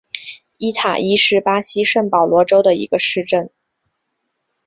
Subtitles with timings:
[0.57, 3.51] 伊塔伊是巴西圣保罗州的一个市镇。